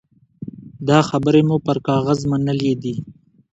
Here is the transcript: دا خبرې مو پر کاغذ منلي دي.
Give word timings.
دا 0.87 0.99
خبرې 1.09 1.41
مو 1.47 1.57
پر 1.65 1.77
کاغذ 1.87 2.19
منلي 2.31 2.73
دي. 2.83 2.95